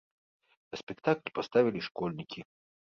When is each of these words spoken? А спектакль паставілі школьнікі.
А 0.69 0.79
спектакль 0.81 1.35
паставілі 1.37 1.87
школьнікі. 1.93 2.39